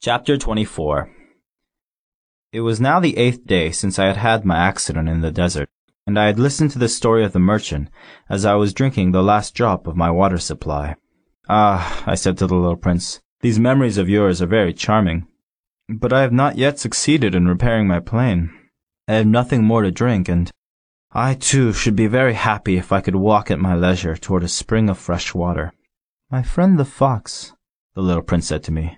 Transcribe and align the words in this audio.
Chapter 0.00 0.36
24 0.36 1.10
It 2.52 2.60
was 2.60 2.80
now 2.80 3.00
the 3.00 3.16
eighth 3.16 3.44
day 3.44 3.72
since 3.72 3.98
I 3.98 4.06
had 4.06 4.16
had 4.16 4.44
my 4.44 4.56
accident 4.56 5.08
in 5.08 5.22
the 5.22 5.32
desert, 5.32 5.68
and 6.06 6.16
I 6.16 6.26
had 6.26 6.38
listened 6.38 6.70
to 6.70 6.78
the 6.78 6.88
story 6.88 7.24
of 7.24 7.32
the 7.32 7.40
merchant 7.40 7.90
as 8.30 8.44
I 8.44 8.54
was 8.54 8.72
drinking 8.72 9.10
the 9.10 9.24
last 9.24 9.56
drop 9.56 9.88
of 9.88 9.96
my 9.96 10.08
water 10.08 10.38
supply. 10.38 10.94
Ah, 11.48 12.04
I 12.06 12.14
said 12.14 12.38
to 12.38 12.46
the 12.46 12.54
little 12.54 12.76
prince, 12.76 13.20
these 13.40 13.58
memories 13.58 13.98
of 13.98 14.08
yours 14.08 14.40
are 14.40 14.46
very 14.46 14.72
charming, 14.72 15.26
but 15.88 16.12
I 16.12 16.22
have 16.22 16.32
not 16.32 16.56
yet 16.56 16.78
succeeded 16.78 17.34
in 17.34 17.48
repairing 17.48 17.88
my 17.88 17.98
plane. 17.98 18.56
I 19.08 19.14
have 19.14 19.26
nothing 19.26 19.64
more 19.64 19.82
to 19.82 19.90
drink, 19.90 20.28
and 20.28 20.48
I, 21.10 21.34
too, 21.34 21.72
should 21.72 21.96
be 21.96 22.06
very 22.06 22.34
happy 22.34 22.76
if 22.76 22.92
I 22.92 23.00
could 23.00 23.16
walk 23.16 23.50
at 23.50 23.58
my 23.58 23.74
leisure 23.74 24.16
toward 24.16 24.44
a 24.44 24.48
spring 24.48 24.88
of 24.88 24.96
fresh 24.96 25.34
water. 25.34 25.72
My 26.30 26.44
friend 26.44 26.78
the 26.78 26.84
fox, 26.84 27.52
the 27.96 28.00
little 28.00 28.22
prince 28.22 28.46
said 28.46 28.62
to 28.62 28.70
me, 28.72 28.97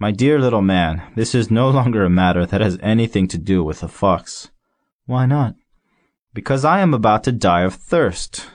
my 0.00 0.12
dear 0.12 0.38
little 0.38 0.62
man, 0.62 1.02
this 1.16 1.34
is 1.34 1.50
no 1.50 1.68
longer 1.78 2.04
a 2.04 2.10
matter 2.10 2.46
that 2.46 2.60
has 2.60 2.78
anything 2.80 3.26
to 3.28 3.38
do 3.38 3.64
with 3.64 3.80
the 3.80 3.88
fox. 3.88 4.50
Why 5.06 5.26
not? 5.26 5.54
Because 6.32 6.64
I 6.64 6.80
am 6.80 6.94
about 6.94 7.24
to 7.24 7.32
die 7.32 7.62
of 7.62 7.74
thirst. 7.74 8.48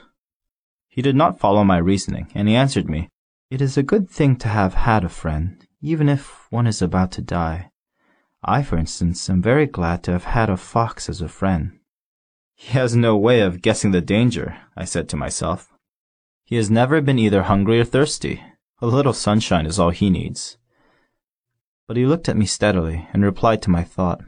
He 0.88 1.02
did 1.02 1.16
not 1.16 1.38
follow 1.38 1.64
my 1.64 1.76
reasoning, 1.76 2.30
and 2.34 2.48
he 2.48 2.54
answered 2.54 2.88
me, 2.88 3.10
It 3.50 3.60
is 3.60 3.76
a 3.76 3.82
good 3.82 4.08
thing 4.08 4.36
to 4.36 4.48
have 4.48 4.74
had 4.74 5.04
a 5.04 5.08
friend, 5.08 5.66
even 5.82 6.08
if 6.08 6.46
one 6.50 6.66
is 6.66 6.80
about 6.80 7.12
to 7.12 7.22
die. 7.22 7.70
I, 8.42 8.62
for 8.62 8.78
instance, 8.78 9.28
am 9.28 9.42
very 9.42 9.66
glad 9.66 10.02
to 10.04 10.12
have 10.12 10.24
had 10.24 10.48
a 10.48 10.56
fox 10.56 11.08
as 11.08 11.20
a 11.20 11.28
friend. 11.28 11.78
He 12.54 12.72
has 12.72 12.94
no 12.94 13.16
way 13.16 13.40
of 13.40 13.62
guessing 13.62 13.90
the 13.90 14.00
danger, 14.00 14.56
I 14.76 14.84
said 14.84 15.08
to 15.10 15.16
myself. 15.16 15.72
He 16.44 16.56
has 16.56 16.70
never 16.70 17.00
been 17.00 17.18
either 17.18 17.42
hungry 17.42 17.80
or 17.80 17.84
thirsty. 17.84 18.42
A 18.80 18.86
little 18.86 19.12
sunshine 19.12 19.66
is 19.66 19.78
all 19.78 19.90
he 19.90 20.10
needs. 20.10 20.58
But 21.86 21.96
he 21.96 22.06
looked 22.06 22.28
at 22.28 22.36
me 22.36 22.46
steadily 22.46 23.08
and 23.12 23.22
replied 23.22 23.60
to 23.62 23.70
my 23.70 23.82
thought, 23.82 24.22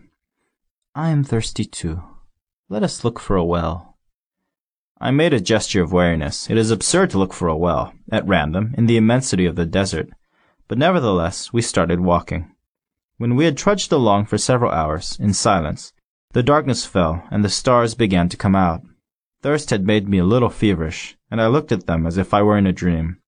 I 0.95 1.11
am 1.11 1.25
thirsty 1.25 1.65
too. 1.65 2.03
Let 2.69 2.83
us 2.83 3.05
look 3.05 3.19
for 3.19 3.37
a 3.37 3.45
well. 3.45 3.97
I 5.01 5.11
made 5.11 5.33
a 5.33 5.41
gesture 5.41 5.83
of 5.83 5.93
weariness. 5.93 6.51
It 6.51 6.57
is 6.57 6.71
absurd 6.71 7.11
to 7.11 7.19
look 7.19 7.33
for 7.33 7.49
a 7.49 7.57
well, 7.57 7.93
at 8.11 8.27
random, 8.27 8.75
in 8.77 8.87
the 8.87 8.97
immensity 8.97 9.47
of 9.47 9.57
the 9.57 9.67
desert, 9.67 10.09
but 10.69 10.79
nevertheless 10.79 11.53
we 11.53 11.63
started 11.63 12.01
walking. 12.01 12.53
When 13.19 13.37
we 13.37 13.47
had 13.47 13.57
trudged 13.57 13.93
along 13.93 14.27
for 14.27 14.37
several 14.37 14.73
hours, 14.73 15.17
in 15.19 15.33
silence, 15.33 15.93
the 16.33 16.43
darkness 16.43 16.85
fell 16.85 17.23
and 17.31 17.43
the 17.43 17.49
stars 17.49 17.95
began 17.95 18.29
to 18.29 18.37
come 18.37 18.55
out. 18.55 18.83
Thirst 19.41 19.71
had 19.71 19.87
made 19.87 20.09
me 20.09 20.19
a 20.19 20.25
little 20.25 20.51
feverish, 20.51 21.17
and 21.31 21.41
I 21.41 21.47
looked 21.47 21.73
at 21.73 21.87
them 21.87 22.07
as 22.07 22.19
if 22.19 22.35
I 22.35 22.43
were 22.43 22.59
in 22.59 22.67
a 22.67 22.73
dream. 22.73 23.19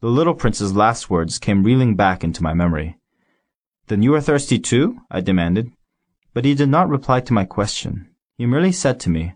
The 0.00 0.08
little 0.08 0.34
prince's 0.34 0.74
last 0.76 1.08
words 1.08 1.38
came 1.38 1.64
reeling 1.64 1.96
back 1.96 2.22
into 2.22 2.42
my 2.42 2.52
memory. 2.52 2.98
Then 3.90 4.04
you 4.04 4.14
are 4.14 4.20
thirsty 4.20 4.60
too? 4.60 5.00
I 5.10 5.20
demanded. 5.20 5.72
But 6.32 6.44
he 6.44 6.54
did 6.54 6.68
not 6.68 6.88
reply 6.88 7.18
to 7.22 7.32
my 7.32 7.44
question. 7.44 8.08
He 8.38 8.46
merely 8.46 8.70
said 8.70 9.00
to 9.00 9.10
me, 9.10 9.34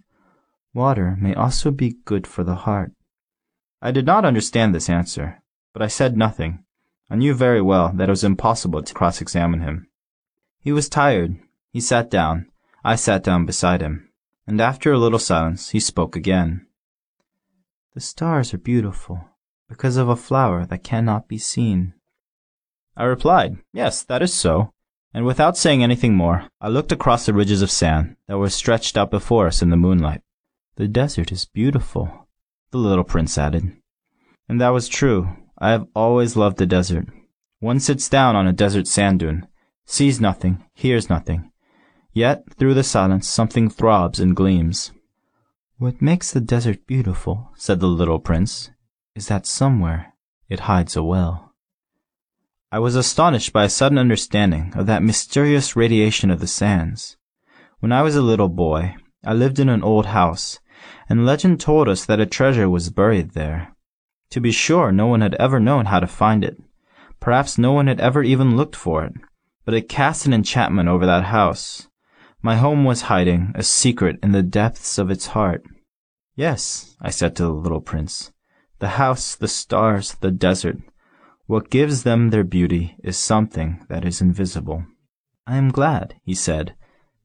Water 0.73 1.17
may 1.21 1.35
also 1.35 1.73
be 1.73 1.97
good 2.05 2.25
for 2.25 2.45
the 2.45 2.55
heart. 2.55 2.93
I 3.83 3.91
did 3.91 4.07
not 4.07 4.25
understand 4.25 4.73
this 4.73 4.89
answer, 4.89 5.43
but 5.73 5.83
I 5.83 5.89
said 5.89 6.17
nothing. 6.17 6.63
I 7.11 7.17
knew 7.17 7.35
very 7.35 7.61
well 7.61 7.91
that 7.97 8.09
it 8.09 8.13
was 8.13 8.23
impossible 8.23 8.81
to 8.85 8.95
cross-examine 8.95 9.61
him. 9.61 9.89
He 10.61 10.71
was 10.71 10.89
tired. 10.89 11.37
He 11.73 11.81
sat 11.81 12.09
down. 12.09 12.47
I 12.85 12.95
sat 12.95 13.25
down 13.25 13.47
beside 13.47 13.81
him, 13.81 14.09
and 14.47 14.61
after 14.61 14.93
a 14.93 14.99
little 14.99 15.19
silence 15.19 15.71
he 15.71 15.81
spoke 15.81 16.15
again. 16.15 16.65
The 17.95 18.01
stars 18.01 18.55
are 18.55 18.59
beautiful 18.59 19.31
because 19.69 19.97
of 19.97 20.09
a 20.09 20.15
flower 20.15 20.65
that 20.67 20.85
cannot 20.85 21.27
be 21.27 21.39
seen. 21.39 21.95
I 22.97 23.05
replied, 23.05 23.59
Yes, 23.73 24.03
that 24.05 24.23
is 24.23 24.33
so. 24.33 24.73
And 25.13 25.25
without 25.25 25.57
saying 25.57 25.83
anything 25.83 26.15
more, 26.15 26.49
I 26.61 26.69
looked 26.69 26.93
across 26.93 27.27
the 27.27 27.33
ridges 27.33 27.63
of 27.63 27.71
sand 27.71 28.17
that 28.27 28.39
were 28.39 28.51
stretched 28.51 28.97
out 28.97 29.11
before 29.11 29.47
us 29.47 29.63
in 29.63 29.71
the 29.71 29.77
moonlight. 29.77 30.23
The 30.77 30.89
desert 30.89 31.31
is 31.31 31.45
beautiful, 31.45 32.29
the 32.73 32.79
little 32.79 33.05
prince 33.05 33.39
added. 33.39 33.77
And 34.49 34.61
that 34.61 34.71
was 34.71 34.89
true. 34.89 35.29
I 35.57 35.71
have 35.71 35.87
always 35.95 36.37
loved 36.37 36.59
the 36.59 36.67
desert. 36.67 37.07
One 37.61 37.79
sits 37.79 38.09
down 38.09 38.35
on 38.35 38.49
a 38.49 38.53
desert 38.53 38.89
sand 38.89 39.21
dune, 39.21 39.47
sees 39.87 40.21
nothing, 40.21 40.65
hears 40.75 41.09
nothing. 41.09 41.51
Yet, 42.13 42.45
through 42.55 42.75
the 42.75 42.83
silence, 42.83 43.29
something 43.29 43.71
throbs 43.71 44.21
and 44.21 44.37
gleams. 44.37 44.93
What 45.79 46.03
makes 46.03 46.33
the 46.33 46.41
desert 46.41 46.87
beautiful, 46.87 47.51
said 47.57 47.81
the 47.81 47.87
little 47.87 48.19
prince, 48.19 48.71
is 49.15 49.29
that 49.29 49.47
somewhere 49.47 50.15
it 50.49 50.61
hides 50.61 50.97
a 50.97 51.03
well. 51.03 51.54
I 52.75 52.81
was 52.81 52.97
astonished 52.97 53.53
by 53.53 53.63
a 53.63 53.69
sudden 53.69 53.99
understanding 53.99 54.73
of 54.75 54.87
that 54.87 55.05
mysterious 55.05 55.77
radiation 55.77 56.29
of 56.29 56.41
the 56.41 56.49
sands. 56.49 57.17
When 57.79 57.93
I 57.93 58.03
was 58.03 58.17
a 58.17 58.21
little 58.21 58.49
boy, 58.49 58.97
I 59.25 59.33
lived 59.33 59.61
in 59.61 59.69
an 59.69 59.85
old 59.85 60.07
house, 60.07 60.59
and 61.09 61.25
legend 61.25 61.61
told 61.61 61.89
us 61.89 62.05
that 62.05 62.19
a 62.19 62.27
treasure 62.27 62.69
was 62.69 62.91
buried 62.91 63.31
there. 63.31 63.77
To 64.31 64.41
be 64.41 64.51
sure, 64.51 64.91
no 64.91 65.07
one 65.07 65.21
had 65.21 65.37
ever 65.37 65.61
known 65.61 65.85
how 65.85 66.01
to 66.01 66.09
find 66.09 66.43
it. 66.43 66.61
Perhaps 67.21 67.59
no 67.59 67.71
one 67.71 67.87
had 67.87 68.01
ever 68.01 68.25
even 68.25 68.57
looked 68.57 68.75
for 68.75 69.05
it, 69.05 69.13
but 69.65 69.75
it 69.75 69.89
cast 69.89 70.27
an 70.27 70.35
enchantment 70.35 70.89
over 70.89 71.07
that 71.07 71.27
house. 71.27 71.87
My 72.43 72.57
home 72.57 72.83
was 72.83 73.03
hiding 73.03 73.53
a 73.55 73.63
secret 73.63 74.19
in 74.21 74.33
the 74.33 74.43
depths 74.43 74.99
of 74.99 75.13
its 75.13 75.27
heart. 75.27 75.63
Yes, 76.35 76.97
I 77.01 77.11
said 77.11 77.37
to 77.37 77.45
the 77.45 77.51
little 77.51 77.81
prince, 77.81 78.33
the 78.81 78.99
house, 78.99 79.37
the 79.37 79.47
stars, 79.47 80.17
the 80.17 80.33
desert, 80.33 80.79
what 81.47 81.71
gives 81.71 82.03
them 82.03 82.31
their 82.31 82.45
beauty 82.45 82.97
is 83.03 83.17
something 83.17 83.85
that 83.89 84.05
is 84.05 84.21
invisible. 84.21 84.85
I 85.47 85.57
am 85.57 85.71
glad, 85.71 86.15
he 86.23 86.35
said, 86.35 86.75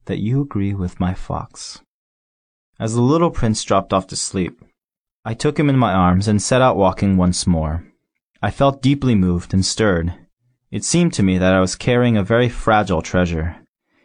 that 0.05 0.19
you 0.19 0.41
agree 0.41 0.73
with 0.73 0.99
my 0.99 1.13
fox. 1.13 1.81
As 2.79 2.95
the 2.95 3.01
little 3.01 3.31
prince 3.31 3.63
dropped 3.63 3.93
off 3.93 4.07
to 4.07 4.15
sleep, 4.15 4.61
I 5.23 5.33
took 5.33 5.59
him 5.59 5.69
in 5.69 5.77
my 5.77 5.93
arms 5.93 6.27
and 6.27 6.41
set 6.41 6.61
out 6.61 6.75
walking 6.75 7.15
once 7.15 7.47
more. 7.47 7.85
I 8.41 8.51
felt 8.51 8.81
deeply 8.81 9.15
moved 9.15 9.53
and 9.53 9.65
stirred. 9.65 10.13
It 10.71 10.83
seemed 10.83 11.13
to 11.13 11.23
me 11.23 11.37
that 11.37 11.53
I 11.53 11.59
was 11.59 11.75
carrying 11.75 12.17
a 12.17 12.23
very 12.23 12.49
fragile 12.49 13.01
treasure. 13.01 13.57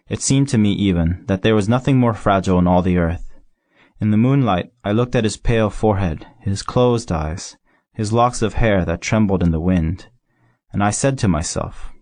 It 0.09 0.21
seemed 0.21 0.49
to 0.49 0.59
me 0.59 0.73
even 0.73 1.25
that 1.27 1.43
there 1.43 1.55
was 1.55 1.69
nothing 1.69 1.99
more 1.99 2.15
fragile 2.15 2.59
in 2.59 2.67
all 2.67 2.83
the 2.83 2.99
earth. 2.99 3.33
In 4.01 4.11
the 4.11 4.17
moonlight 4.17 4.71
I 4.85 4.93
looked 4.93 5.15
at 5.15 5.25
his 5.25 5.37
pale 5.37 5.71
forehead, 5.71 6.27
his 6.41 6.63
closed 6.63 7.11
eyes, 7.11 7.57
his 7.94 8.12
locks 8.12 8.43
of 8.43 8.55
hair 8.55 8.84
that 8.84 9.00
trembled 9.00 9.43
in 9.43 9.53
the 9.53 9.60
wind, 9.60 10.09
and 10.72 10.82
I 10.82 10.91
said 10.91 11.16
to 11.19 11.28
myself, 11.28 11.93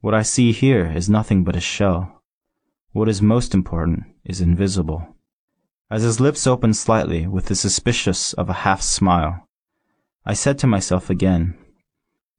What 0.00 0.12
I 0.12 0.22
see 0.22 0.50
here 0.50 0.86
is 0.86 1.08
nothing 1.08 1.44
but 1.44 1.54
a 1.54 1.60
shell. 1.60 2.22
What 2.92 3.08
is 3.08 3.22
most 3.22 3.54
important 3.54 4.06
is 4.24 4.40
invisible. 4.40 5.14
As 5.88 6.02
his 6.02 6.18
lips 6.18 6.48
opened 6.48 6.76
slightly 6.76 7.28
with 7.28 7.46
the 7.46 7.54
suspicious 7.54 8.32
of 8.32 8.50
a 8.50 8.64
half 8.64 8.82
smile, 8.82 9.48
I 10.26 10.34
said 10.34 10.58
to 10.58 10.66
myself 10.66 11.08
again, 11.08 11.56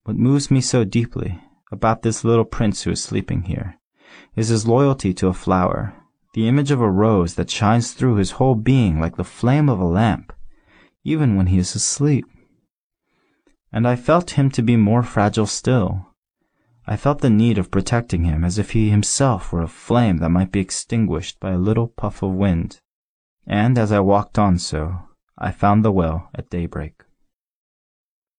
What 0.04 0.18
moves 0.18 0.52
me 0.52 0.60
so 0.60 0.84
deeply 0.84 1.40
about 1.72 2.02
this 2.02 2.26
little 2.26 2.46
prince 2.46 2.84
who 2.84 2.92
is 2.92 3.02
sleeping 3.02 3.44
here 3.44 3.80
is 4.36 4.50
his 4.50 4.68
loyalty 4.68 5.14
to 5.14 5.28
a 5.28 5.34
flower, 5.34 5.96
the 6.34 6.50
image 6.50 6.72
of 6.72 6.82
a 6.82 6.92
rose 6.92 7.36
that 7.36 7.50
shines 7.50 7.94
through 7.94 8.16
his 8.16 8.32
whole 8.32 8.56
being 8.56 9.00
like 9.00 9.16
the 9.16 9.24
flame 9.24 9.70
of 9.70 9.80
a 9.80 9.86
lamp, 9.86 10.34
even 11.06 11.38
when 11.38 11.48
he 11.48 11.58
is 11.58 11.74
asleep 11.74 12.26
and 13.72 13.88
I 13.88 13.96
felt 13.96 14.32
him 14.32 14.50
to 14.52 14.62
be 14.62 14.76
more 14.76 15.04
fragile 15.04 15.46
still. 15.46 16.08
I 16.86 16.98
felt 16.98 17.22
the 17.22 17.30
need 17.30 17.58
of 17.58 17.72
protecting 17.72 18.26
him 18.26 18.44
as 18.44 18.58
if 18.58 18.72
he 18.72 18.90
himself 18.90 19.54
were 19.54 19.62
a 19.62 19.68
flame 19.68 20.18
that 20.18 20.30
might 20.30 20.52
be 20.52 20.60
extinguished 20.60 21.40
by 21.40 21.52
a 21.52 21.58
little 21.58 21.88
puff 21.88 22.22
of 22.22 22.32
wind. 22.34 22.82
And 23.46 23.78
as 23.78 23.92
I 23.92 24.00
walked 24.00 24.38
on 24.38 24.58
so, 24.58 25.04
I 25.38 25.52
found 25.52 25.86
the 25.86 25.92
well 25.92 26.30
at 26.36 26.50
daybreak. 26.50 27.04